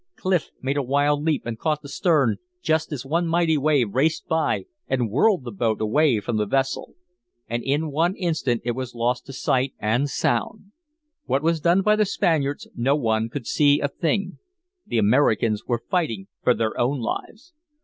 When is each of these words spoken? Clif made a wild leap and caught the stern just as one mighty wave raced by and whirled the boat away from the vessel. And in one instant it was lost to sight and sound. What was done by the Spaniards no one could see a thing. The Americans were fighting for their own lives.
Clif 0.15 0.49
made 0.63 0.77
a 0.77 0.81
wild 0.81 1.21
leap 1.21 1.45
and 1.45 1.59
caught 1.59 1.83
the 1.83 1.87
stern 1.87 2.37
just 2.63 2.91
as 2.91 3.05
one 3.05 3.27
mighty 3.27 3.55
wave 3.55 3.93
raced 3.93 4.25
by 4.27 4.65
and 4.87 5.11
whirled 5.11 5.43
the 5.43 5.51
boat 5.51 5.79
away 5.79 6.19
from 6.19 6.37
the 6.37 6.47
vessel. 6.47 6.95
And 7.47 7.61
in 7.61 7.91
one 7.91 8.15
instant 8.15 8.63
it 8.65 8.71
was 8.71 8.95
lost 8.95 9.27
to 9.27 9.33
sight 9.33 9.75
and 9.77 10.09
sound. 10.09 10.71
What 11.25 11.43
was 11.43 11.59
done 11.61 11.83
by 11.83 11.95
the 11.97 12.05
Spaniards 12.05 12.67
no 12.75 12.95
one 12.95 13.29
could 13.29 13.45
see 13.45 13.79
a 13.79 13.87
thing. 13.89 14.39
The 14.87 14.97
Americans 14.97 15.65
were 15.67 15.83
fighting 15.87 16.25
for 16.43 16.55
their 16.55 16.75
own 16.79 16.99
lives. 16.99 17.53